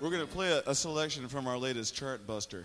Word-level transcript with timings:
We're 0.00 0.08
going 0.08 0.26
to 0.26 0.32
play 0.32 0.50
a, 0.50 0.62
a 0.66 0.74
selection 0.74 1.28
from 1.28 1.46
our 1.46 1.58
latest 1.58 1.94
chart 1.94 2.26
buster. 2.26 2.64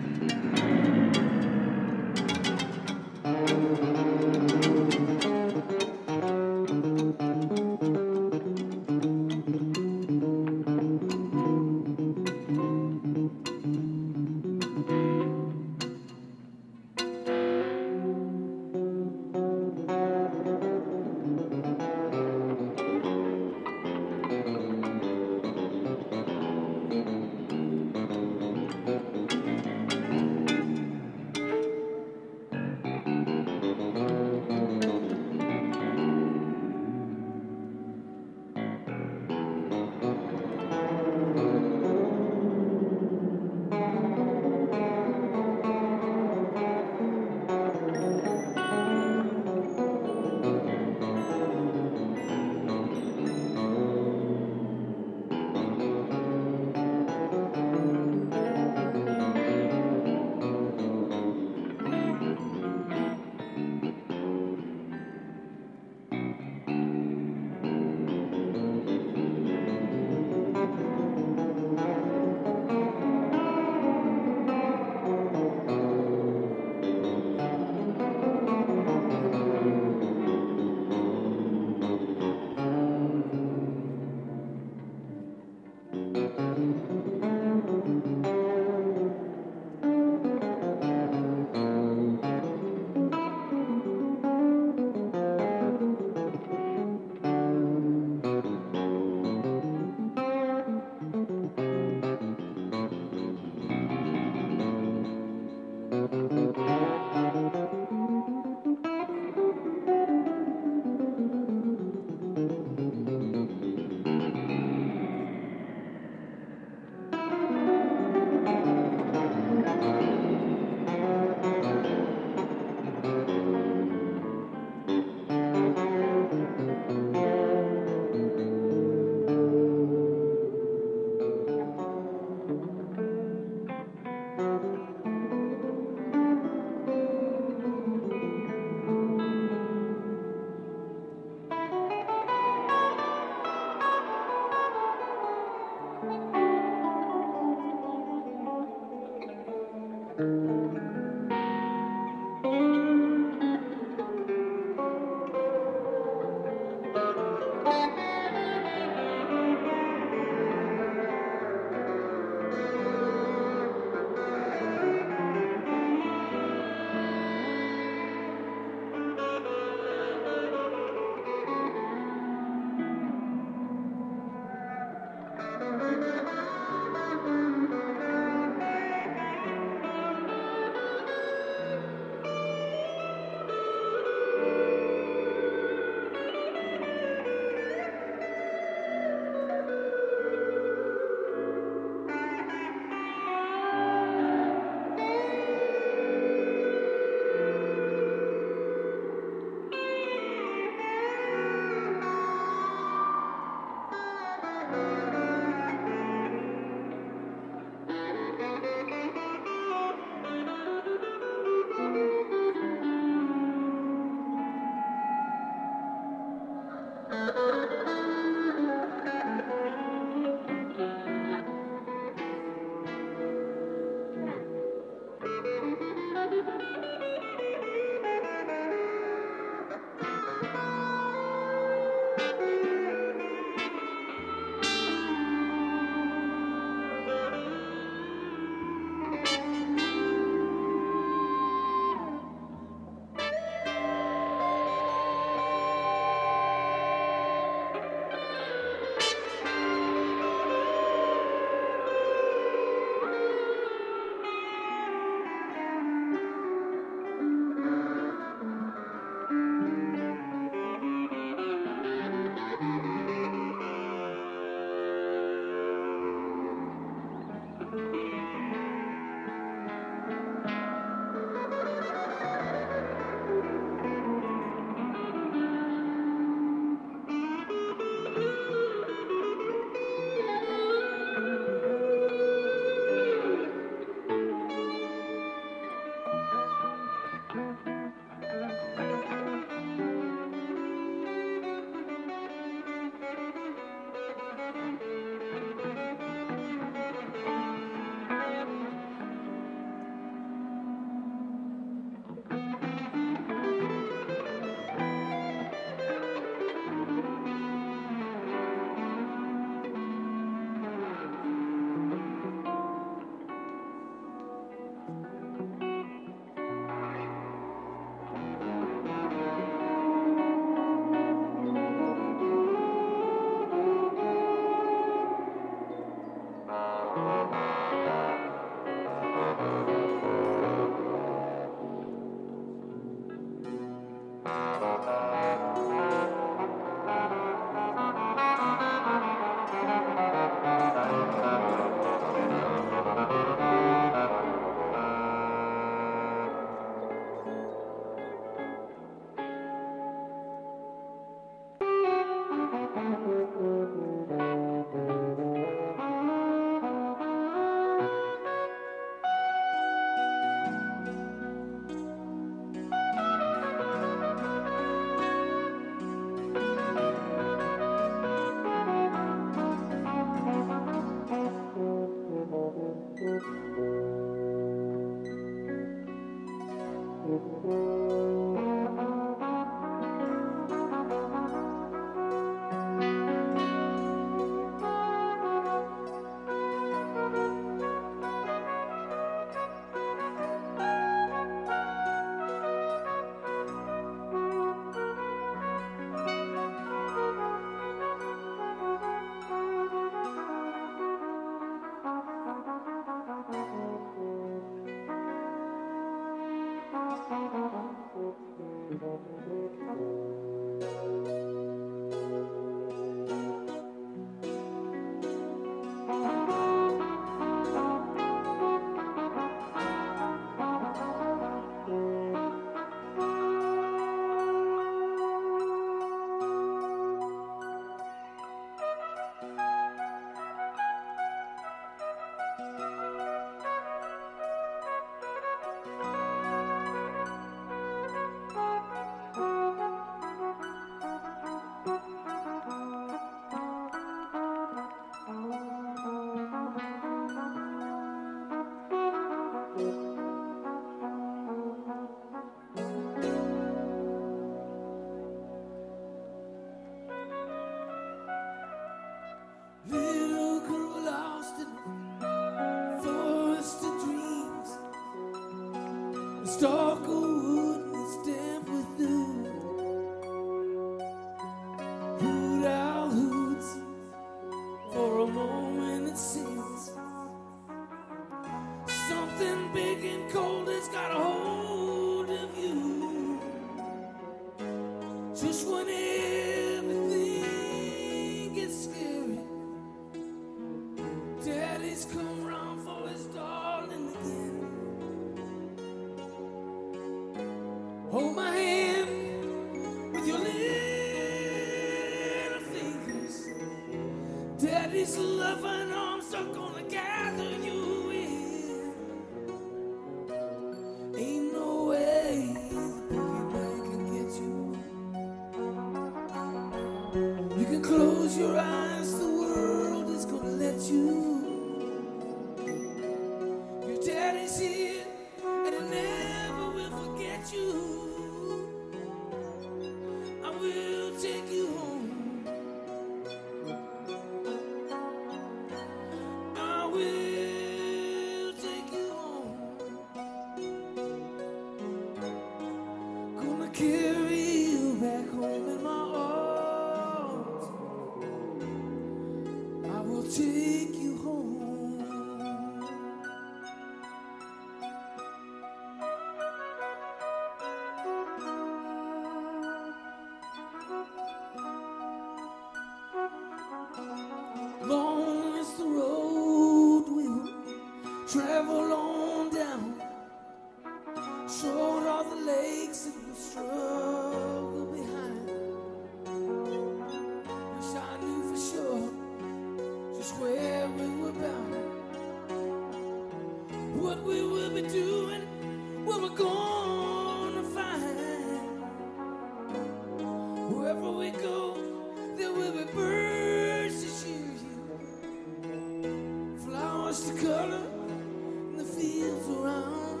in 597.26 598.56
the 598.56 598.64
fields 598.64 599.28
around. 599.30 600.00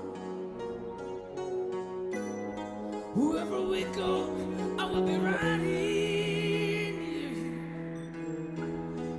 Wherever 3.14 3.62
we 3.62 3.84
go, 3.84 4.28
I 4.78 4.84
will 4.90 5.02
be 5.02 5.16
right 5.16 5.60
here. 5.60 6.92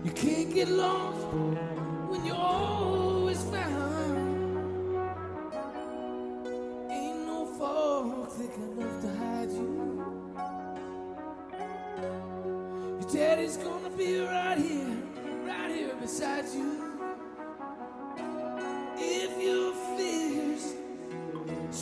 You 0.04 0.12
can't 0.12 0.54
get 0.54 0.70
lost 0.70 1.26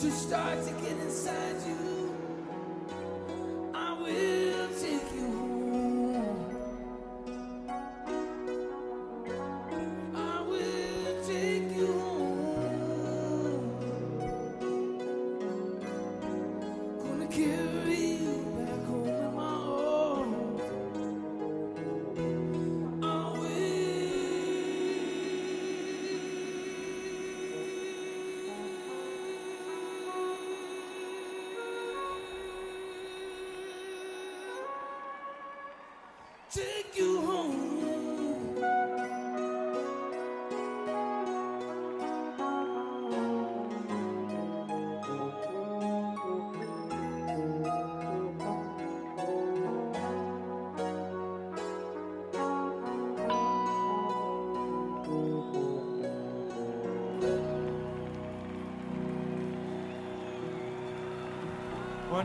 should 0.04 0.12
start 0.12 0.62
to 0.66 0.72
get 0.84 0.98
inside 1.00 1.53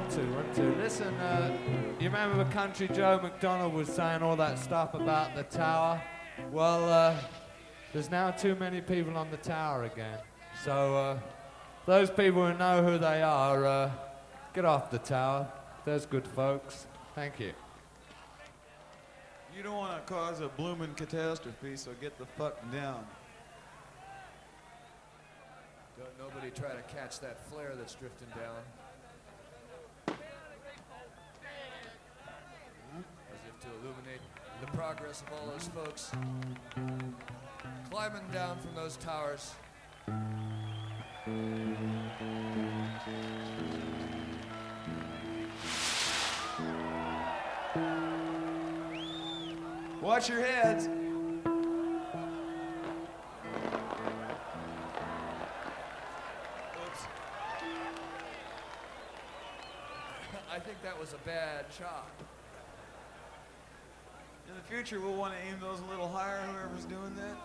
two, 0.09 0.33
one, 0.33 0.55
two. 0.55 0.75
Listen, 0.75 1.13
uh, 1.15 1.55
you 1.99 2.07
remember 2.07 2.43
the 2.43 2.49
country 2.51 2.87
Joe 2.87 3.19
McDonald 3.21 3.73
was 3.73 3.87
saying 3.87 4.23
all 4.23 4.35
that 4.37 4.57
stuff 4.57 4.93
about 4.93 5.35
the 5.35 5.43
tower? 5.43 6.01
Well, 6.51 6.89
uh, 6.89 7.15
there's 7.93 8.09
now 8.09 8.31
too 8.31 8.55
many 8.55 8.81
people 8.81 9.15
on 9.17 9.29
the 9.29 9.37
tower 9.37 9.83
again. 9.83 10.17
So, 10.63 10.97
uh, 10.97 11.19
those 11.85 12.09
people 12.09 12.45
who 12.45 12.57
know 12.57 12.83
who 12.83 12.97
they 12.97 13.21
are, 13.21 13.65
uh, 13.65 13.91
get 14.53 14.65
off 14.65 14.89
the 14.89 14.99
tower. 14.99 15.47
There's 15.85 16.05
good 16.05 16.27
folks. 16.27 16.87
Thank 17.15 17.39
you. 17.39 17.53
You 19.55 19.63
don't 19.63 19.75
want 19.75 20.05
to 20.05 20.13
cause 20.13 20.41
a 20.41 20.47
blooming 20.47 20.93
catastrophe, 20.95 21.75
so 21.75 21.91
get 22.01 22.17
the 22.17 22.25
fuck 22.25 22.59
down. 22.71 23.05
Don't 25.97 26.17
nobody 26.17 26.49
try 26.51 26.69
to 26.69 26.81
catch 26.93 27.19
that 27.19 27.45
flare 27.49 27.73
that's 27.75 27.95
drifting 27.95 28.29
down. 28.29 28.55
As 30.07 30.15
if 33.47 33.59
to 33.61 33.67
illuminate 33.67 34.21
the 34.61 34.67
progress 35.09 35.21
of 35.21 35.31
all 35.33 35.47
those 35.51 35.67
folks 35.69 36.11
climbing 37.89 38.27
down 38.31 38.59
from 38.59 38.75
those 38.75 38.95
towers. 38.97 39.55
Watch 50.01 50.29
your 50.29 50.41
heads. 50.41 50.87
Oops. 50.87 50.95
I 60.51 60.59
think 60.59 60.81
that 60.83 60.99
was 60.99 61.13
a 61.13 61.17
bad 61.25 61.65
shot. 61.77 62.09
Future, 64.69 64.99
we'll 64.99 65.15
want 65.15 65.33
to 65.33 65.39
aim 65.47 65.55
those 65.59 65.79
a 65.79 65.89
little 65.89 66.07
higher, 66.07 66.37
whoever's 66.41 66.85
doing 66.85 67.15
that. 67.15 67.35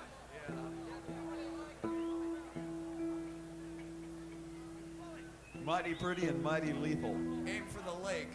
Mighty 5.65 5.95
pretty 5.95 6.29
and 6.29 6.43
mighty 6.43 6.75
lethal. 6.75 7.17
Aim 7.47 7.65
for 7.67 7.81
the 7.81 7.95
lake. 8.05 8.29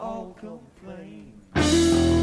all 0.00 0.34
complain. 0.40 2.19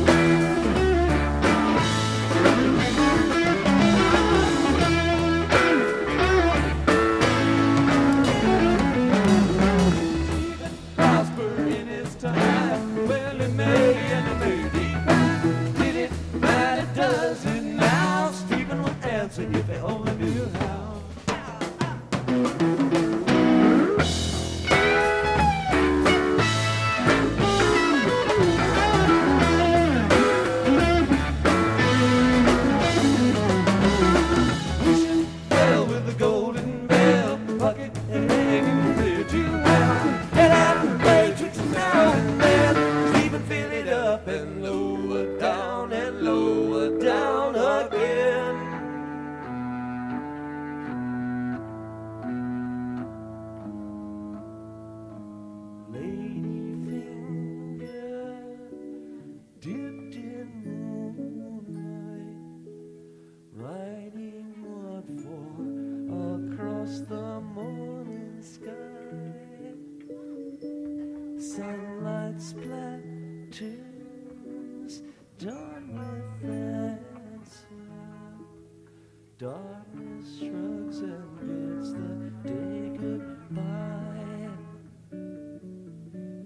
darkness 79.40 80.40
shrugs 80.40 80.98
and 80.98 81.36
bids 81.38 81.94
the 81.94 82.32
day 82.50 82.90
goodbye. 82.98 84.50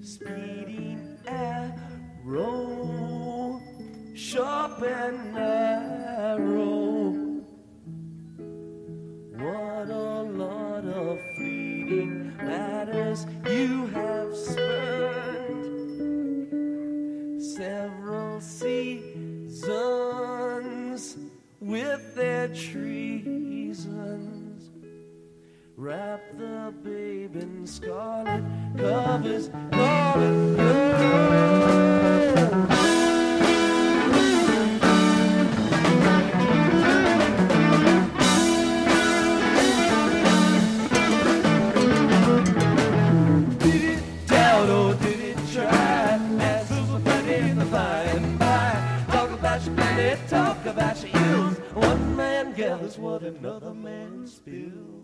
Speeding 0.02 1.18
arrow, 1.26 2.52
sharp 4.14 4.82
and 4.82 5.34
narrow. 5.34 7.12
What 9.38 9.90
a 9.90 10.24
lot 10.24 10.84
of 10.84 11.18
fleeting 11.38 12.36
matters 12.36 13.26
you 13.46 13.86
have 13.88 14.36
spent 14.36 15.62
Several 17.42 18.42
seasons 18.42 19.62
with 21.62 22.16
their 22.16 22.48
treasons. 22.48 23.82
Wrap 25.78 26.22
the 26.38 26.74
babe 26.84 27.36
in 27.36 27.66
scarlet 27.66 28.44
covers, 28.78 29.50
call. 29.72 30.02
gathers 52.62 53.00
what 53.00 53.24
another 53.24 53.74
man 53.74 54.28
spills. 54.28 55.01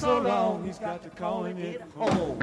so 0.00 0.18
long, 0.18 0.64
he's 0.64 0.78
got 0.78 1.02
to 1.02 1.10
calling 1.10 1.58
it 1.58 1.82
home. 1.94 2.38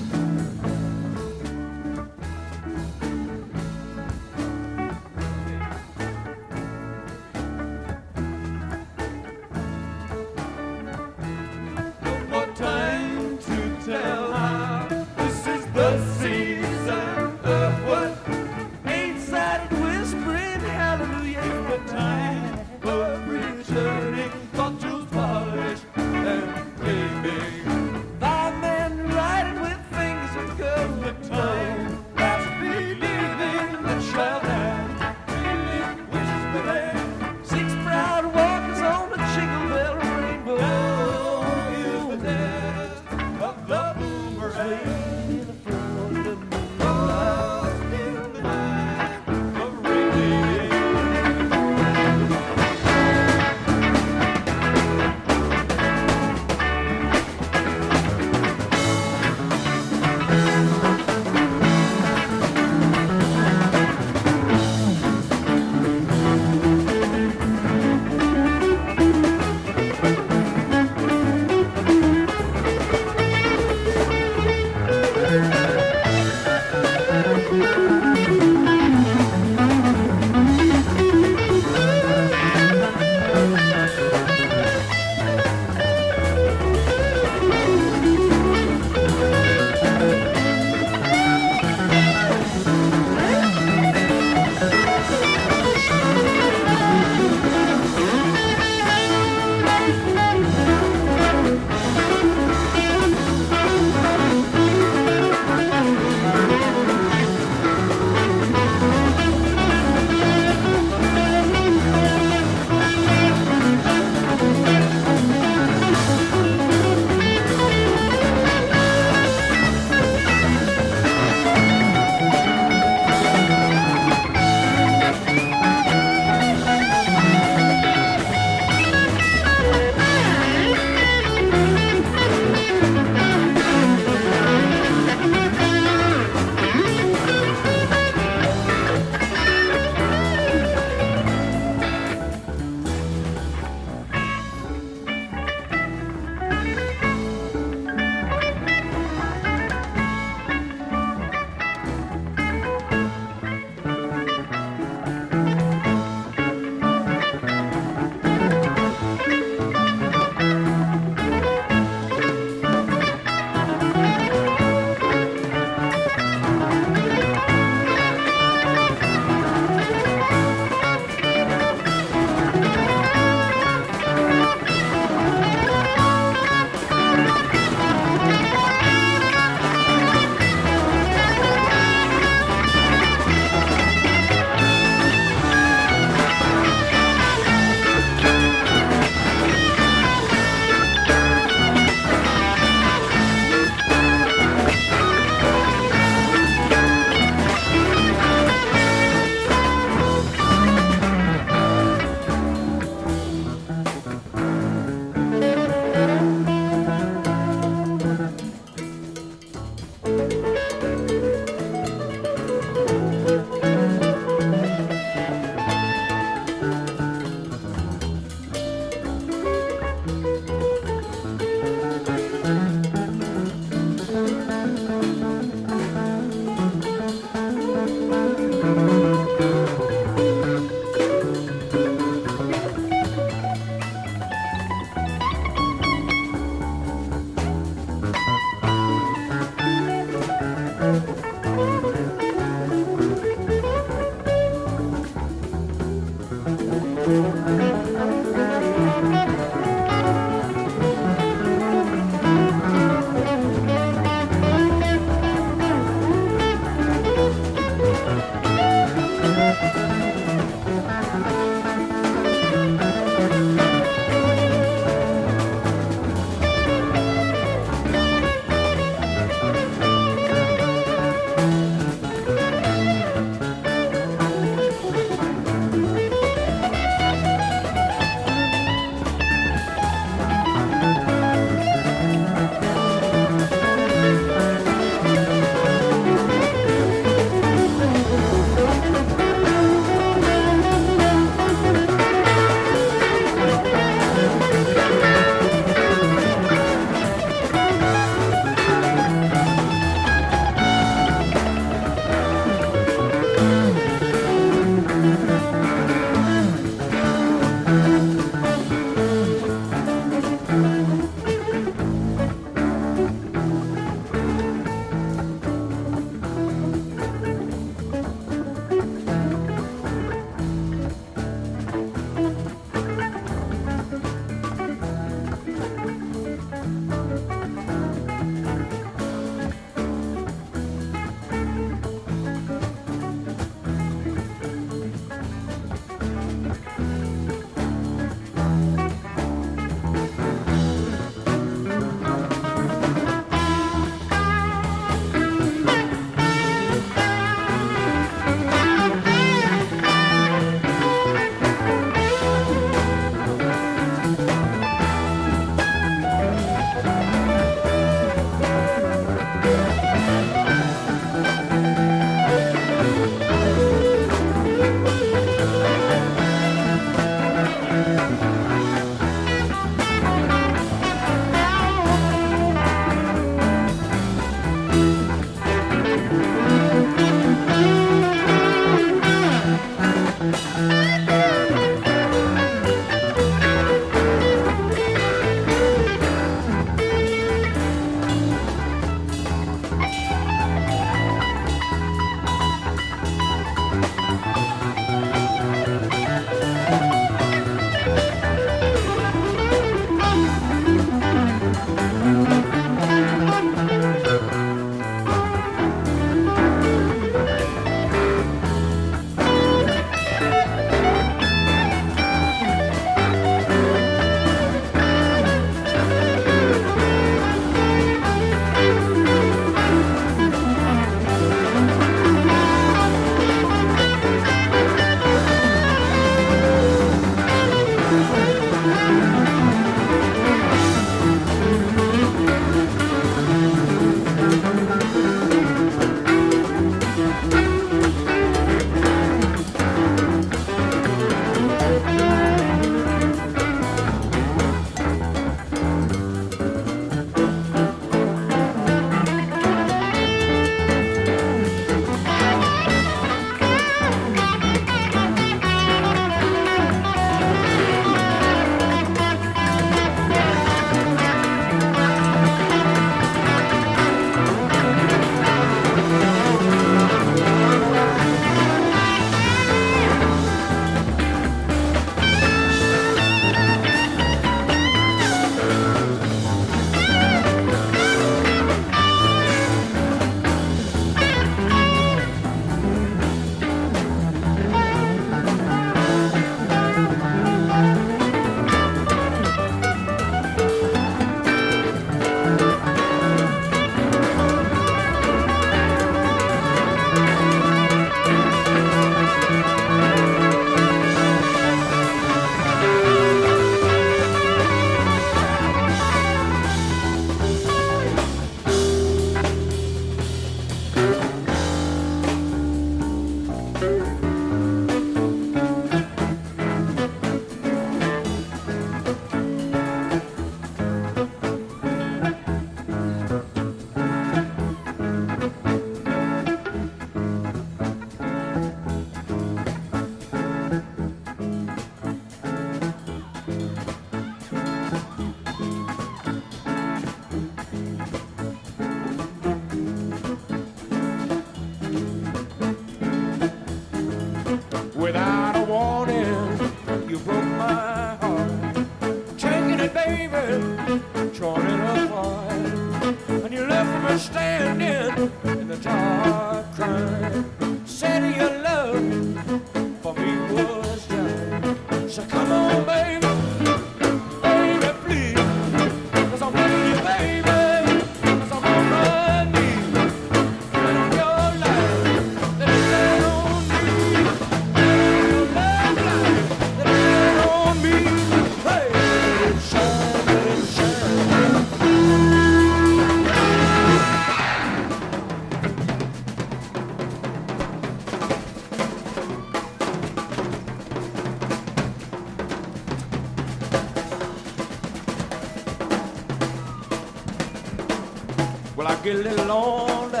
Well, 598.58 598.66
I 598.66 598.74
get 598.82 598.96
a 598.96 598.98
little 598.98 599.26
lonely 599.26 600.00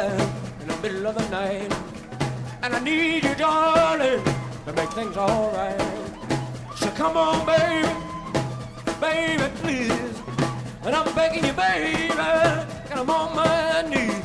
in 0.60 0.66
the 0.66 0.76
middle 0.82 1.06
of 1.06 1.14
the 1.14 1.28
night. 1.28 1.72
And 2.60 2.74
I 2.74 2.80
need 2.80 3.22
you, 3.22 3.36
darling, 3.36 4.20
to 4.66 4.72
make 4.72 4.90
things 4.94 5.16
alright. 5.16 5.80
So 6.74 6.90
come 6.90 7.16
on, 7.16 7.46
baby, 7.46 7.88
baby, 9.00 9.44
please. 9.58 10.22
And 10.82 10.96
I'm 10.96 11.14
begging 11.14 11.44
you, 11.44 11.52
baby, 11.52 12.10
and 12.10 12.98
I'm 12.98 13.08
on 13.08 13.36
my 13.36 13.82
knees. 13.82 14.24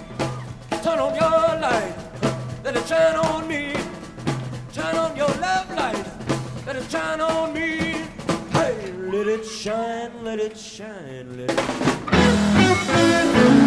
Turn 0.82 0.98
on 0.98 1.14
your 1.14 1.30
light, 1.62 1.94
let 2.64 2.76
it 2.76 2.88
shine 2.88 3.16
on 3.16 3.48
me. 3.48 3.76
Turn 4.74 4.96
on 4.96 5.16
your 5.16 5.30
love 5.46 5.70
light, 5.76 6.08
let 6.66 6.76
it 6.76 6.90
shine 6.90 7.22
on 7.22 7.54
me. 7.54 8.02
Hey, 8.52 8.94
let 9.12 9.28
it 9.28 9.46
shine, 9.46 10.24
let 10.24 10.40
it 10.40 10.58
shine, 10.58 11.38
let 11.38 11.52
it 11.52 11.60
shine. 12.88 13.63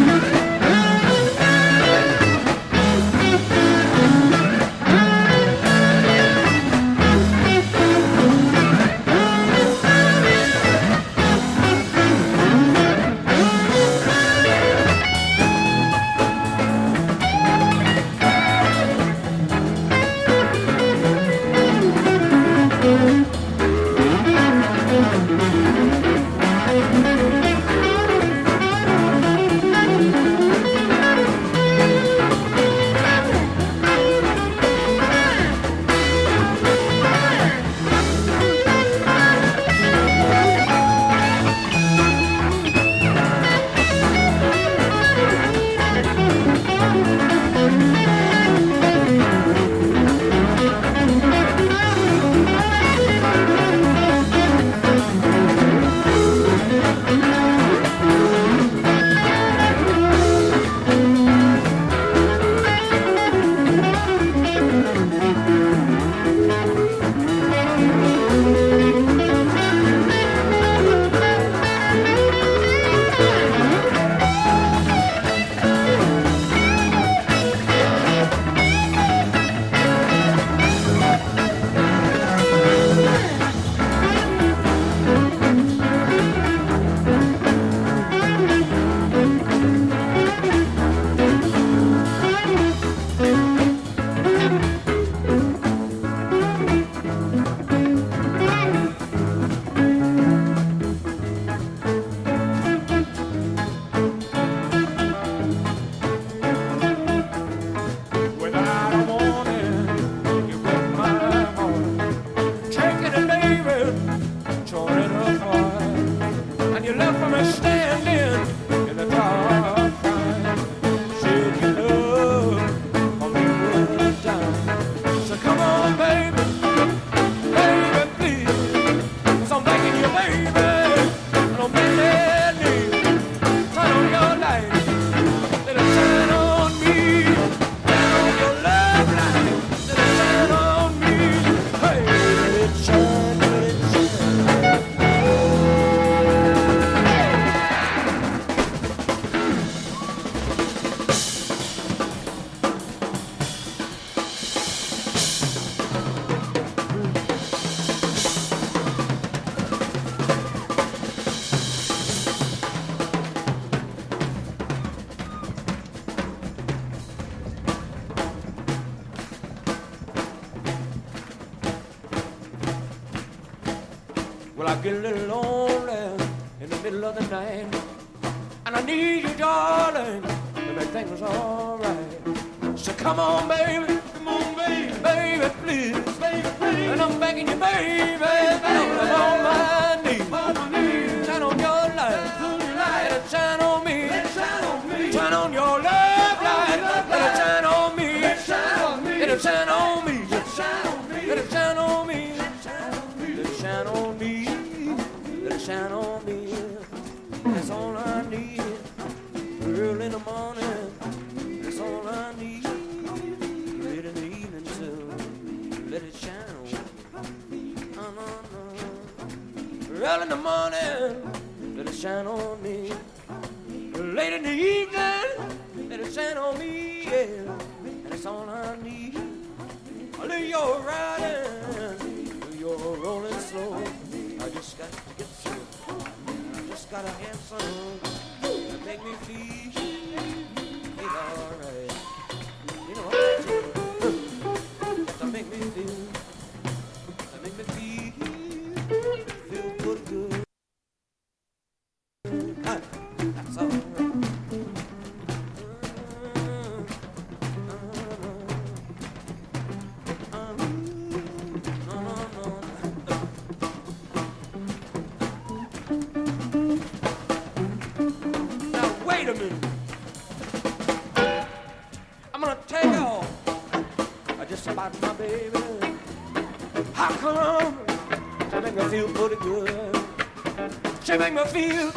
Feel 281.46 281.92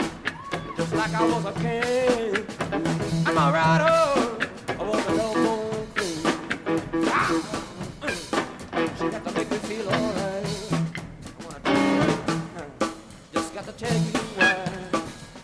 just 0.77 0.93
like 0.93 1.13
I 1.13 1.23
was 1.25 1.45
a 1.45 1.53
king. 1.53 2.45
I'm 3.25 3.37
a 3.37 3.51
rider. 3.51 3.99
I 4.67 4.83
was 4.83 5.05
a 5.05 5.17
double 5.17 5.87
king. 5.95 6.23
Ah. 7.07 7.31
She 8.97 9.09
got 9.09 9.23
to 9.25 9.31
make 9.33 9.49
me 9.51 9.57
feel 9.57 9.87
alright. 9.89 10.45
Uh, 11.65 12.87
Just 13.33 13.53
got 13.53 13.65
to 13.65 13.71
tell 13.73 13.93
you 13.93 14.11
why. 14.37 14.45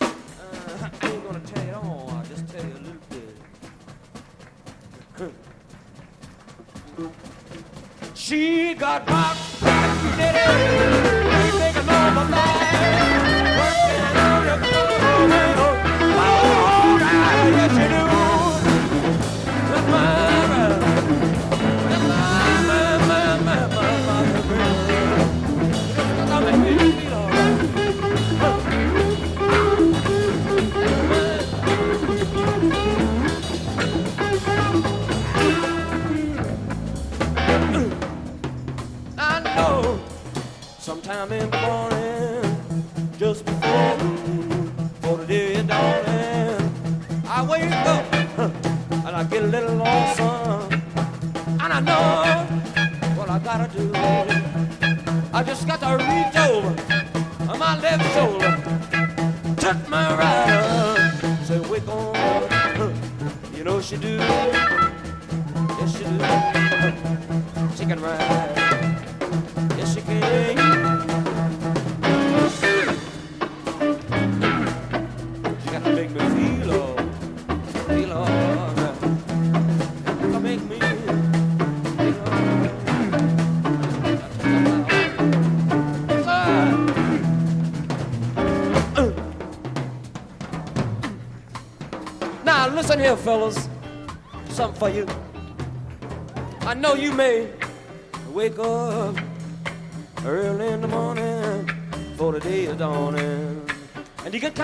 Uh, 0.02 0.90
I 1.02 1.08
ain't 1.08 1.24
gonna 1.24 1.40
tell 1.40 1.66
you 1.66 1.74
all. 1.74 2.10
I'll 2.12 2.26
just 2.26 2.48
tell 2.48 2.64
you 2.64 2.74
a 2.74 2.84
little 2.86 3.02
bit. 3.10 3.36
She 8.14 8.74
got 8.76 9.08
my 9.08 9.36
coming 41.28 41.55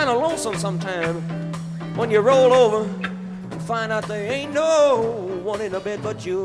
kind 0.01 0.17
of 0.17 0.19
lonesome 0.19 0.57
sometimes 0.57 1.21
when 1.95 2.09
you 2.09 2.21
roll 2.21 2.51
over 2.53 2.89
and 3.51 3.61
find 3.61 3.91
out 3.91 4.07
there 4.07 4.31
ain't 4.31 4.51
no 4.51 4.99
one 5.43 5.61
in 5.61 5.71
the 5.71 5.79
bed 5.79 6.01
but 6.01 6.25
you. 6.25 6.41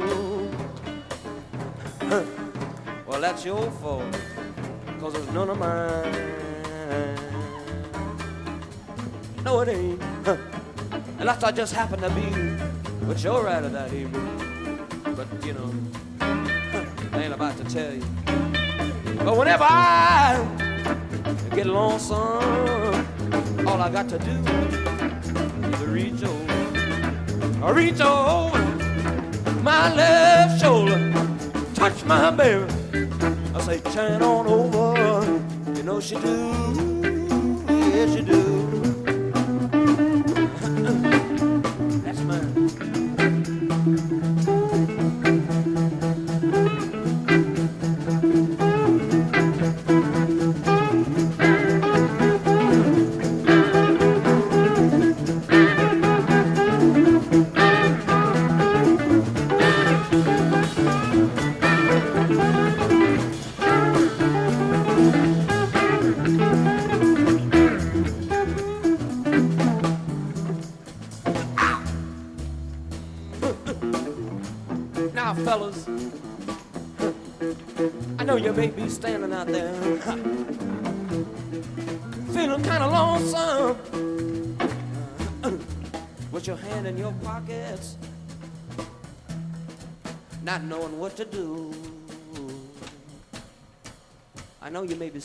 well, 3.06 3.18
that's 3.18 3.46
your 3.46 3.70
fault, 3.80 4.04
cause 5.00 5.14
it's 5.14 5.32
none 5.32 5.48
of 5.48 5.58
mine. 5.58 6.36
No, 9.42 9.60
it 9.60 9.68
ain't. 9.68 10.02
Unless 11.18 11.42
I 11.42 11.50
just 11.50 11.72
happen 11.72 11.98
to 12.00 12.10
be 12.10 13.06
with 13.06 13.24
your 13.24 13.42
rider 13.42 13.70
that 13.70 13.90
evening. 13.90 14.86
But, 15.16 15.28
you 15.46 15.54
know, 15.54 15.72
I 16.20 17.22
ain't 17.22 17.32
about 17.32 17.56
to 17.56 17.64
tell 17.64 17.94
you. 17.94 18.04
But 19.24 19.34
whenever 19.34 19.64
I 19.64 20.44
get 21.54 21.64
lonesome, 21.64 22.75
all 23.76 23.82
I 23.82 23.90
got 23.90 24.08
to 24.08 24.18
do 24.18 24.36
is 25.68 25.80
reach 25.82 26.22
over. 26.24 27.74
Reach 27.74 28.00
over 28.00 28.58
my 29.62 29.92
left 29.94 30.62
shoulder, 30.62 31.12
touch 31.74 32.02
my 32.06 32.30
baby. 32.30 32.72
I 33.54 33.60
say, 33.60 33.80
turn 33.92 34.22
on 34.22 34.46
over. 34.46 35.24
You 35.76 35.82
know 35.82 36.00
she 36.00 36.14
do, 36.14 37.64
yes 37.68 38.14
she 38.14 38.22
do. 38.22 38.45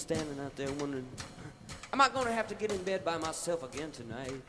Standing 0.02 0.40
out 0.44 0.56
there 0.56 0.72
wondering, 0.73 1.06
am 1.94 2.02
I 2.02 2.10
going 2.10 2.26
to 2.26 2.34
have 2.34 2.48
to 2.48 2.56
get 2.56 2.72
in 2.72 2.82
bed 2.84 3.06
by 3.06 3.18
myself 3.18 3.64
again 3.64 3.91
tonight? 3.91 4.41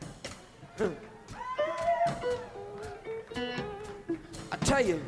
I 4.51 4.55
tell 4.61 4.85
you, 4.85 5.01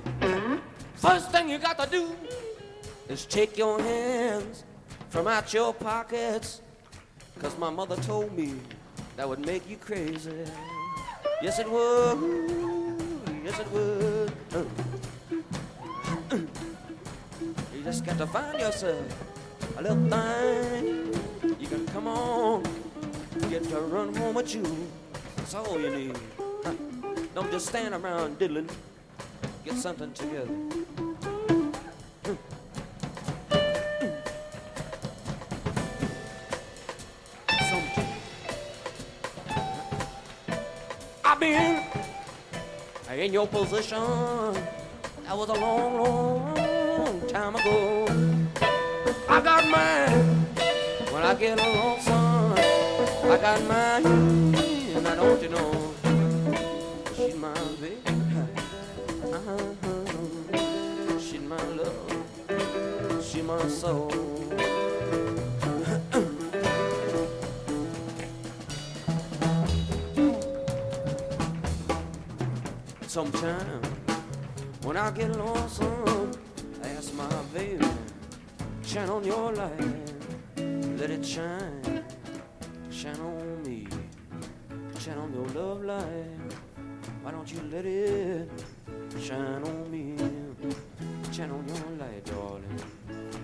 first 0.96 1.32
thing 1.32 1.50
you 1.50 1.58
got 1.58 1.78
to 1.80 1.90
do 1.90 2.16
is 3.10 3.26
take 3.26 3.58
your 3.58 3.82
hands 3.82 4.64
from 5.10 5.28
out 5.28 5.54
your 5.54 5.74
pockets 5.74 6.62
Cause 7.40 7.58
my 7.58 7.70
mother 7.70 7.98
told 7.98 8.36
me 8.36 8.56
that 9.18 9.28
would 9.28 9.46
make 9.46 9.70
you 9.70 9.76
crazy. 9.76 10.32
Yes, 11.42 11.60
it 11.60 11.70
would. 11.70 12.18
Yes, 13.44 13.60
it 13.60 13.72
would. 13.72 14.32
You 17.74 17.84
just 17.84 18.06
got 18.06 18.18
to 18.18 18.28
find 18.28 18.60
yourself 18.60 19.04
a 19.78 19.82
little 19.82 20.10
thing. 20.10 21.14
You 21.60 21.68
can 21.68 21.86
come 21.88 22.08
on, 22.08 22.64
get 23.50 23.64
to 23.70 23.80
run 23.80 24.14
home 24.16 24.36
with 24.36 24.54
you. 24.56 24.64
That's 25.38 25.54
all 25.54 25.80
you 25.80 25.90
need. 25.90 26.18
Huh. 26.64 26.74
Don't 27.34 27.52
just 27.52 27.68
stand 27.68 27.94
around 27.94 28.40
diddling. 28.40 28.70
Get 29.64 29.76
something 29.76 30.14
together. 30.14 30.48
Something. 37.70 38.08
I've 41.24 41.40
been 41.40 41.84
in 43.20 43.34
your 43.34 43.48
position. 43.48 44.00
That 45.26 45.36
was 45.36 45.50
a 45.50 45.54
long, 45.54 45.98
long 45.98 47.28
time 47.28 47.56
ago. 47.56 48.35
I 49.28 49.42
got 49.42 49.68
mine 49.70 50.46
when 51.12 51.24
I 51.24 51.34
get 51.36 51.60
along, 51.60 52.00
son. 52.02 52.58
I 52.58 53.38
got 53.42 53.62
mine, 53.64 54.06
and 54.96 55.08
I 55.08 55.16
don't 55.16 55.42
you 55.42 55.50
know 55.50 55.94
she's 57.16 57.36
my 57.36 57.54
baby. 57.82 57.98
Uh-huh. 59.34 59.58
She's 61.20 61.42
my 61.42 61.62
love. 61.74 63.24
She's 63.24 63.44
my 63.44 63.68
soul. 63.68 64.12
Sometime 73.08 73.82
when 74.84 74.98
I 74.98 75.10
get 75.12 75.32
lonesome, 75.38 76.32
I 76.84 76.88
ask 76.90 77.14
my 77.14 77.30
baby, 77.54 77.86
shine 78.96 79.10
on 79.10 79.26
your 79.26 79.52
light, 79.52 80.14
let 80.98 81.10
it 81.12 81.26
shine, 81.26 82.02
shine 82.90 83.20
on 83.20 83.62
me, 83.64 83.86
shine 85.00 85.18
on 85.18 85.34
your 85.34 85.46
love 85.48 85.84
light. 85.84 86.54
Why 87.22 87.32
don't 87.32 87.52
you 87.52 87.60
let 87.70 87.86
it 87.86 88.50
shine 89.20 89.64
on 89.64 89.92
me, 89.92 90.16
shine 91.34 91.52
on 91.52 91.68
your 91.68 91.90
light, 92.00 92.24
darling. 92.24 92.80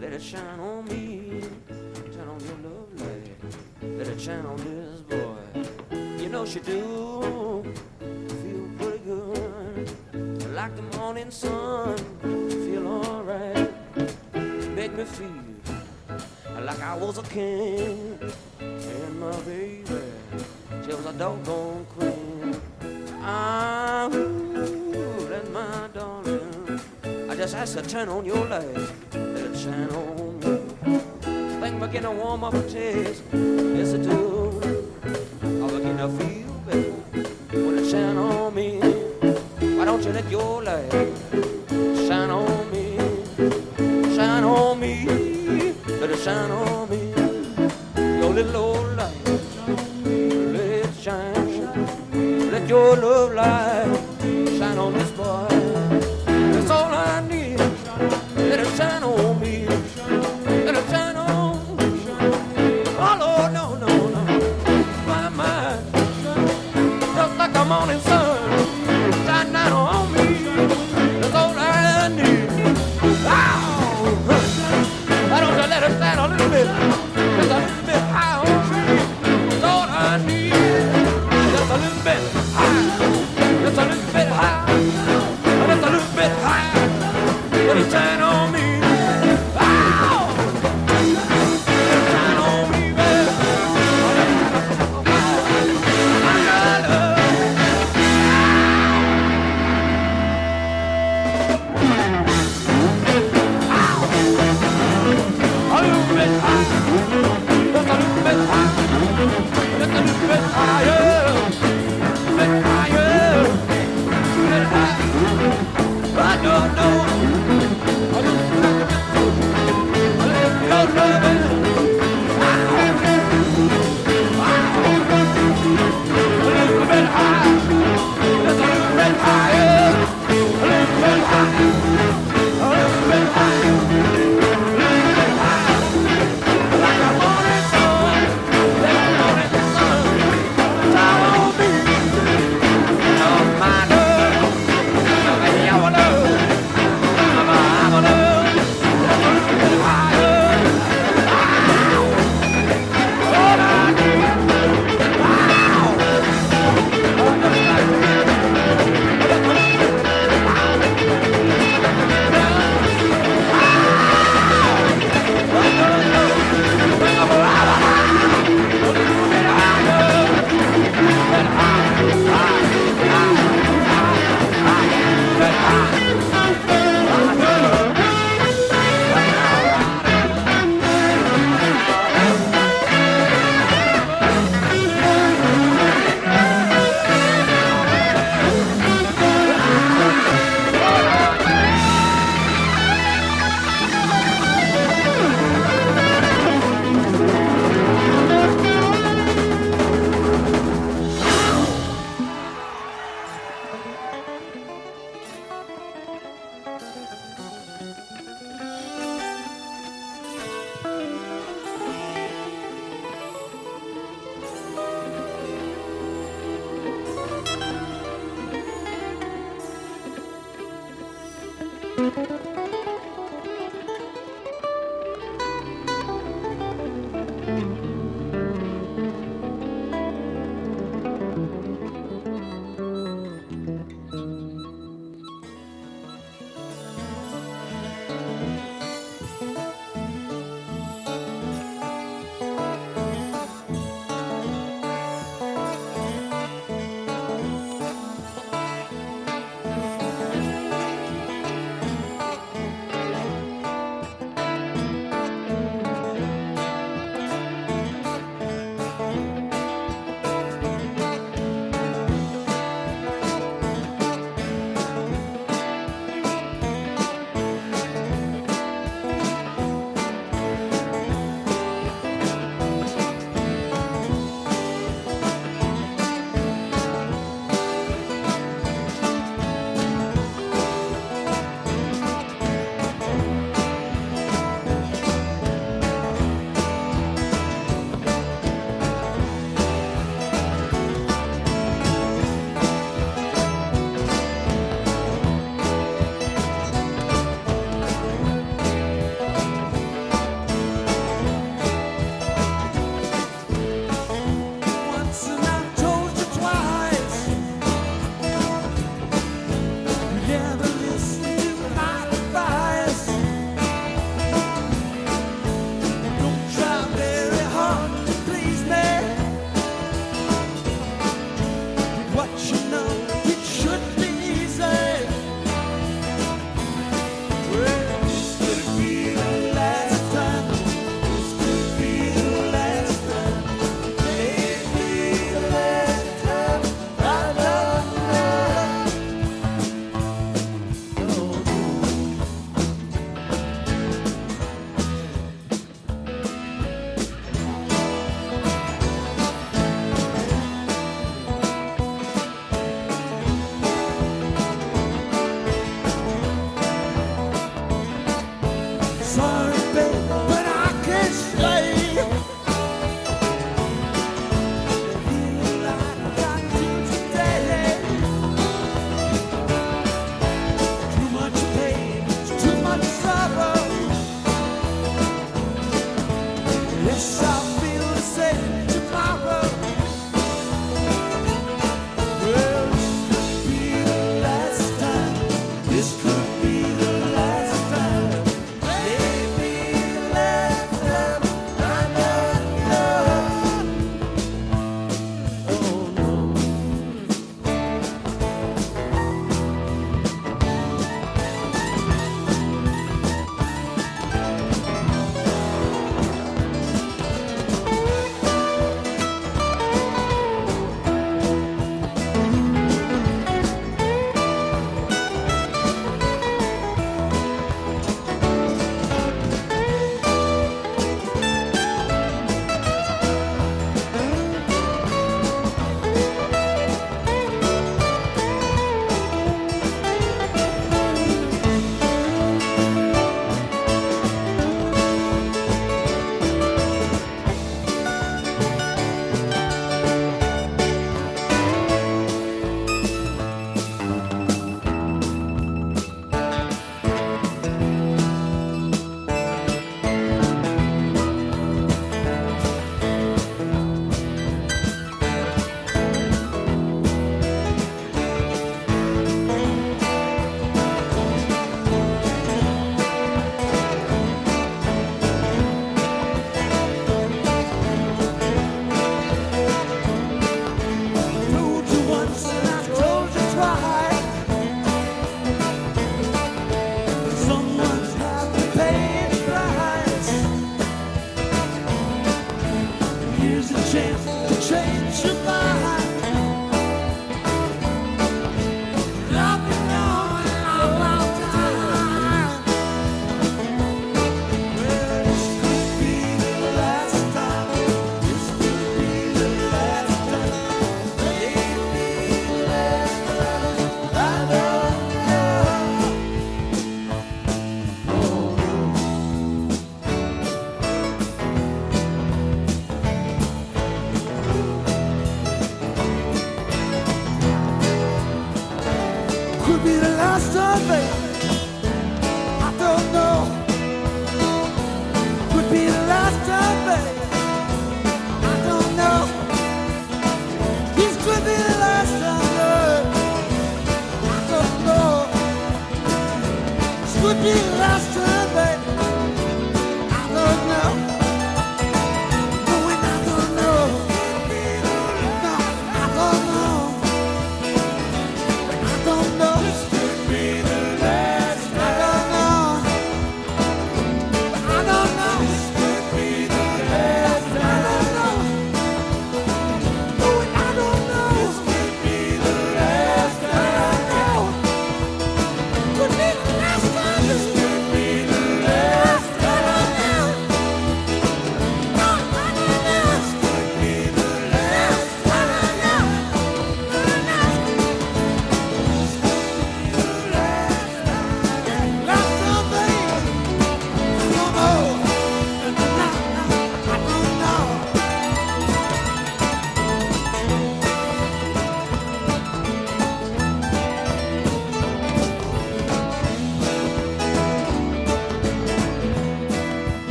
Let 0.00 0.14
it 0.14 0.22
shine 0.22 0.58
on 0.58 0.84
me, 0.86 1.40
shine 2.12 2.28
on 2.28 2.40
your 2.48 2.58
love 2.68 3.00
light. 3.00 3.98
Let 3.98 4.08
it 4.08 4.20
shine 4.20 4.46
on 4.46 4.56
this 4.56 5.00
boy. 5.02 5.44
You 6.20 6.28
know 6.28 6.44
she 6.44 6.58
do 6.58 7.62
feel 8.42 8.68
pretty 8.78 8.98
good, 9.04 10.54
like 10.56 10.74
the 10.74 10.98
morning 10.98 11.30
sun. 11.30 12.05
Feel 15.06 16.64
like 16.64 16.82
I 16.82 16.96
was 16.96 17.18
a 17.18 17.22
king, 17.22 18.18
and 18.60 19.20
my 19.20 19.36
baby 19.40 20.02
she 20.84 20.88
was 20.94 21.06
a 21.06 21.12
doggone 21.12 21.86
queen. 21.96 22.60
Ah, 23.22 24.08
ooh, 24.12 25.26
that's 25.28 25.48
my 25.50 25.88
darling. 25.92 26.80
I 27.30 27.34
just 27.36 27.54
ask 27.54 27.76
her 27.76 27.82
turn 27.82 28.08
on 28.08 28.24
your 28.24 28.44
light, 28.46 28.76
let 29.12 29.44
it 29.44 29.56
shine 29.56 29.90
on 29.90 30.40
me. 30.40 30.54
Think 31.60 31.80
we're 31.80 31.88
getting 31.88 32.16
warm 32.16 32.44
up 32.44 32.54
a 32.54 32.62
taste, 32.62 33.22
yes 33.32 33.92
it 33.92 34.02
do. 34.02 34.60
I 35.42 35.70
begin 35.70 35.96
to 35.98 36.08
feel 36.08 36.35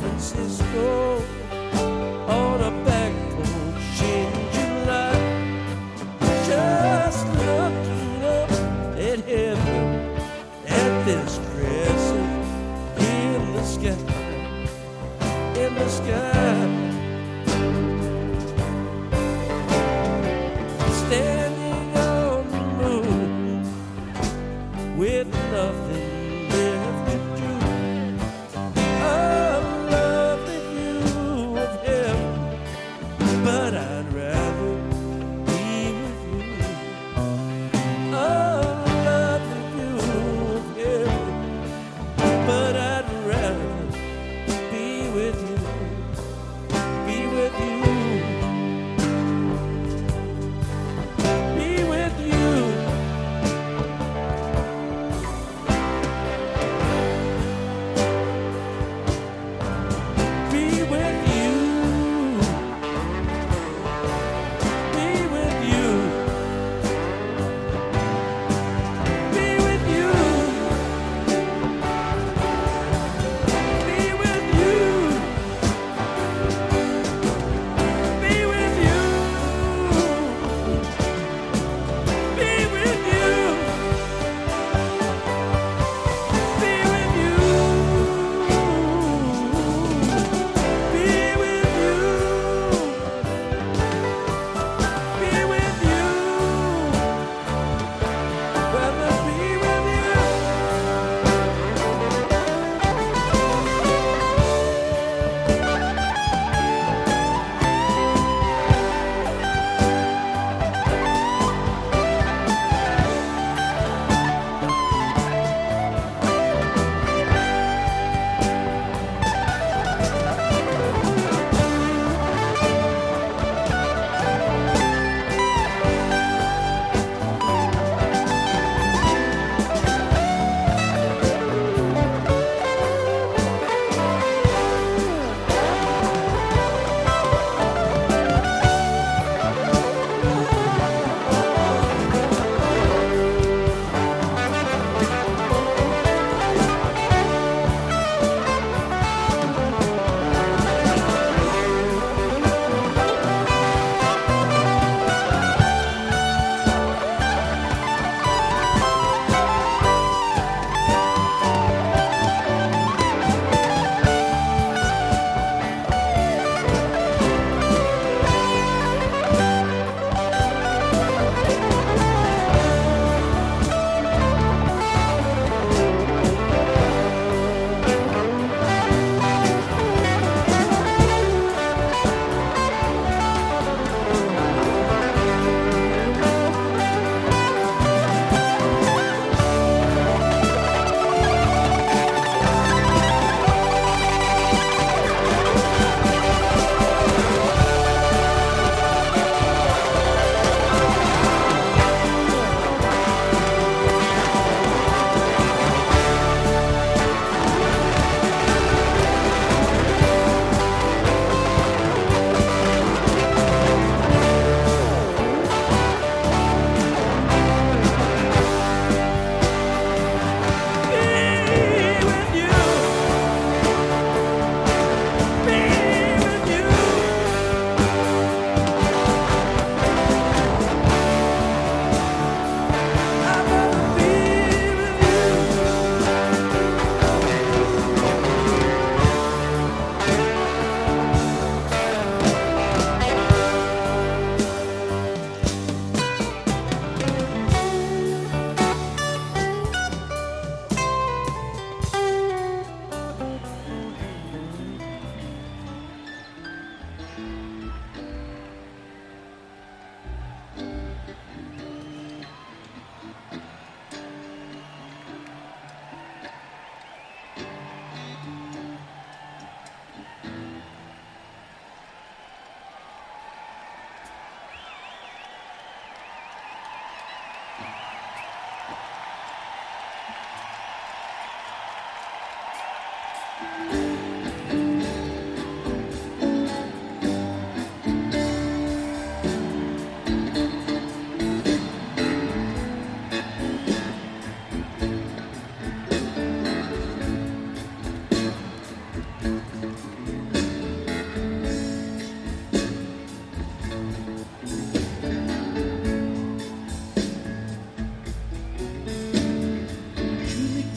Francisco 0.00 1.43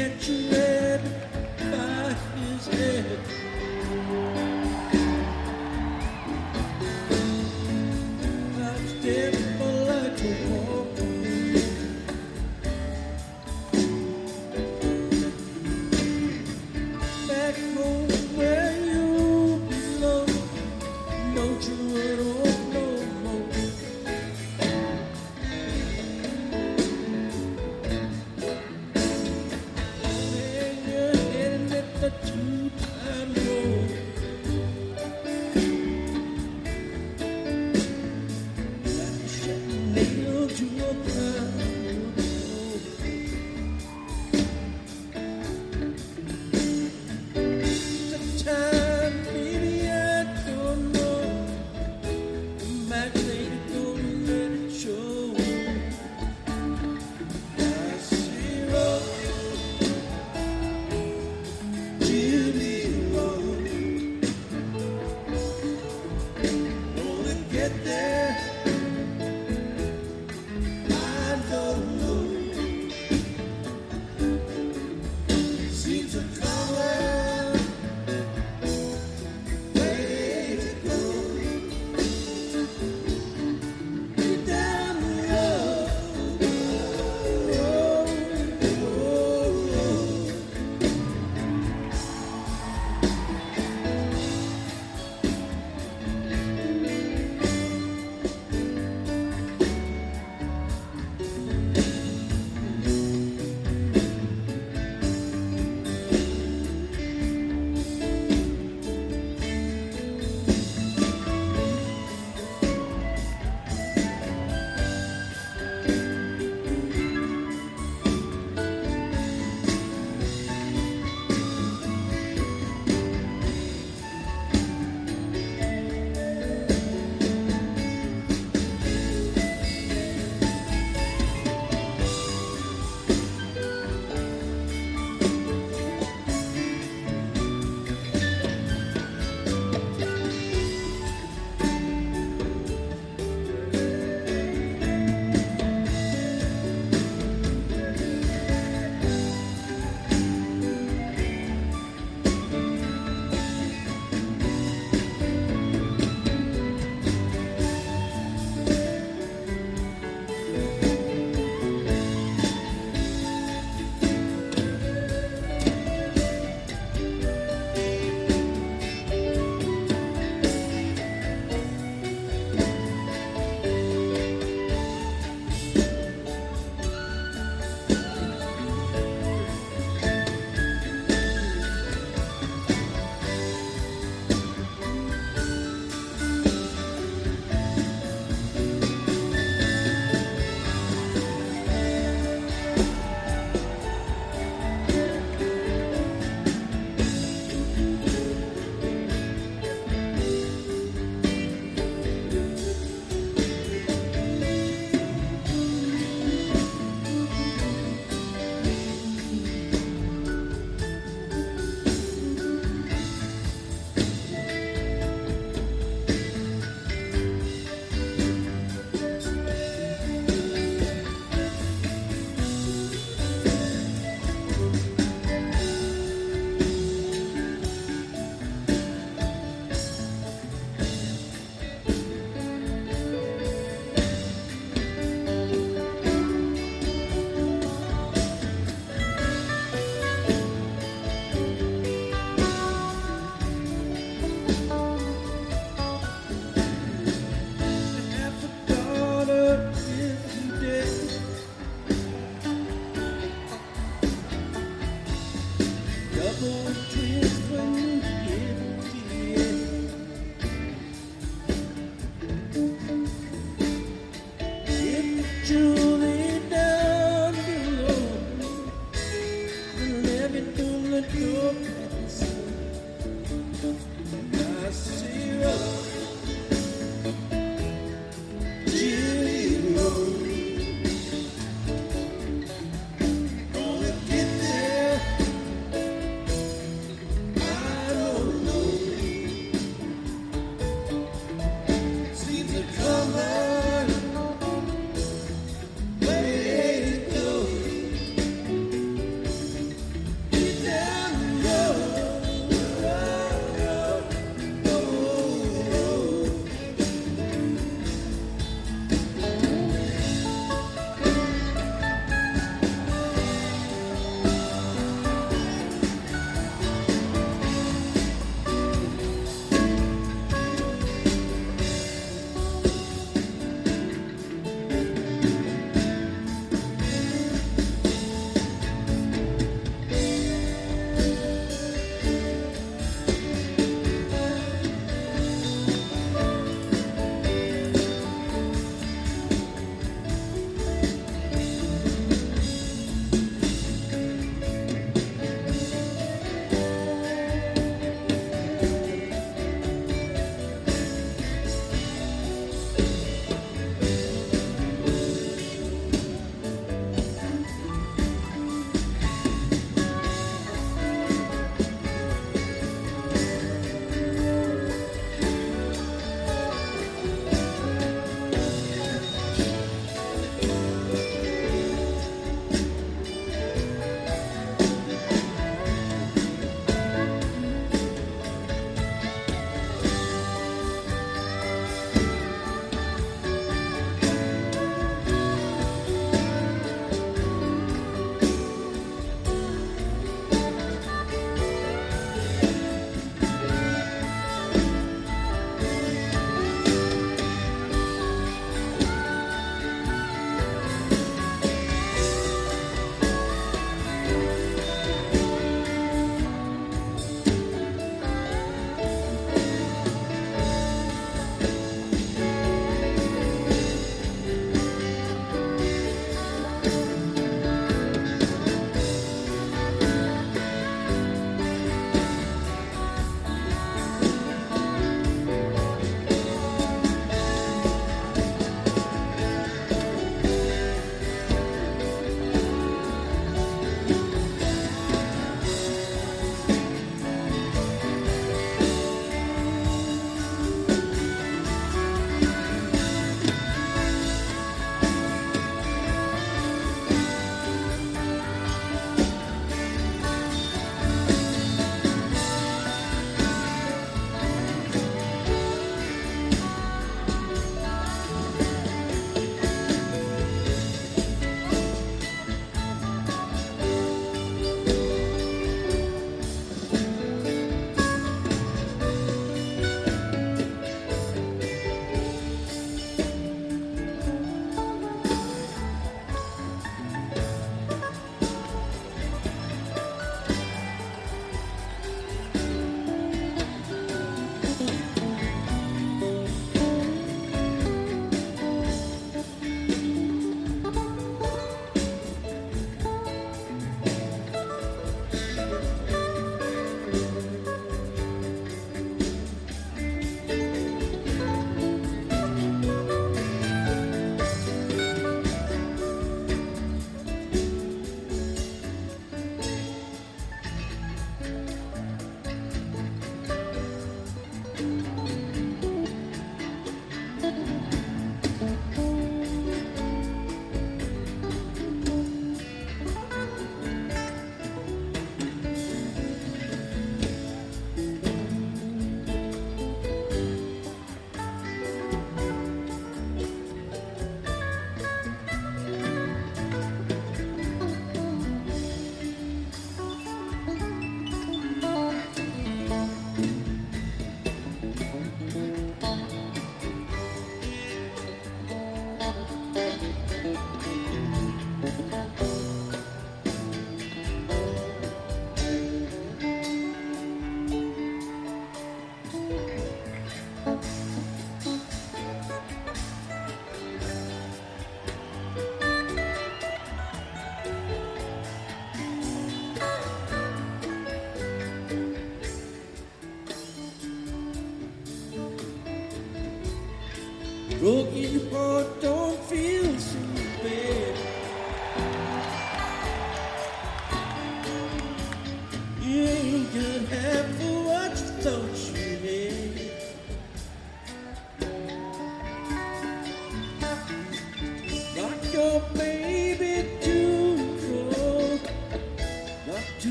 catch 0.00 0.30
a 0.30 0.39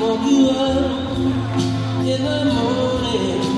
You. 0.00 0.48
Out 0.50 2.06
in 2.06 2.24
the 2.24 2.44
morning 2.44 3.57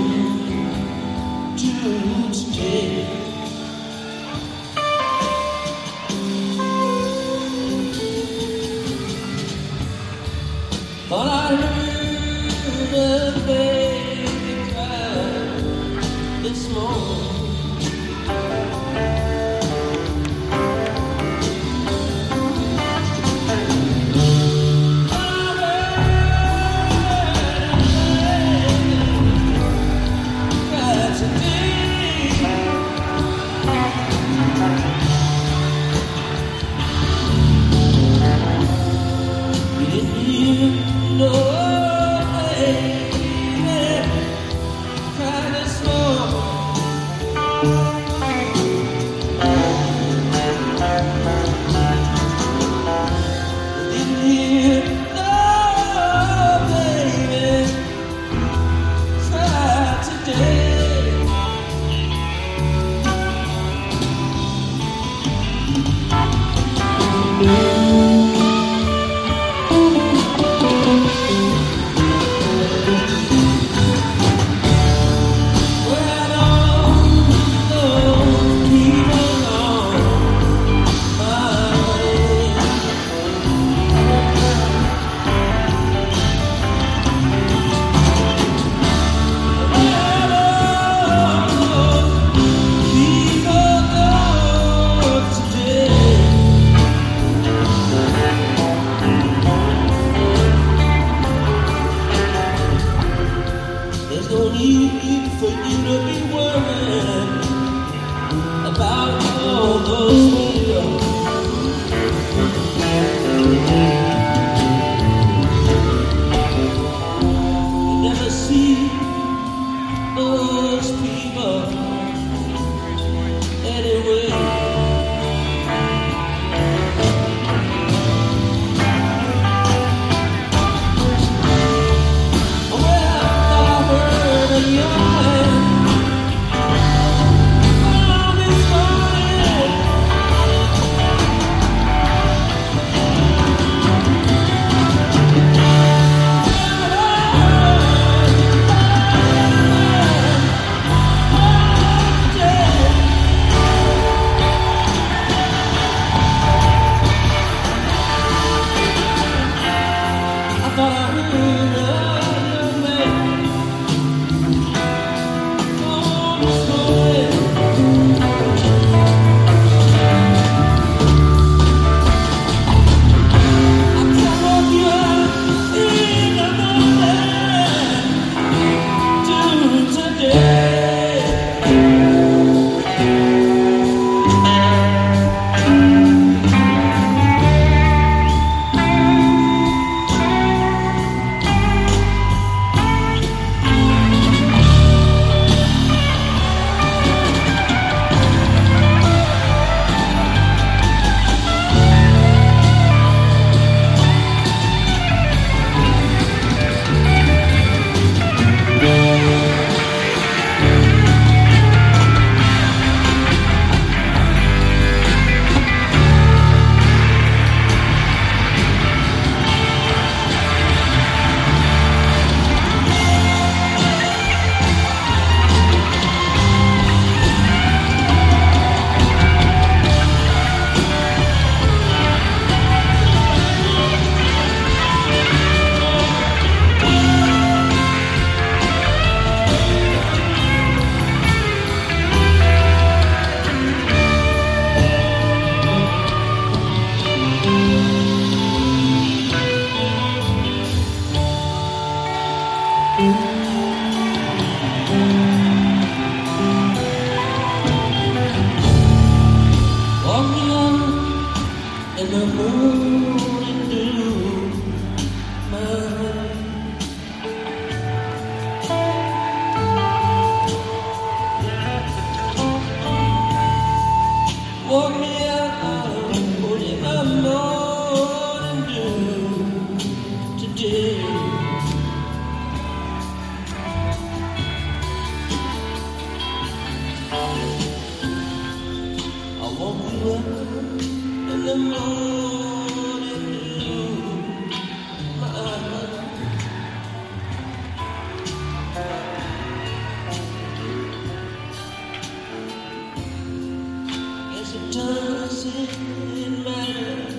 Doesn't 304.72 306.44
matter. 306.44 307.10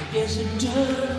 I 0.00 0.12
guess 0.12 0.38
it 0.38 0.58
doesn't 0.58 1.17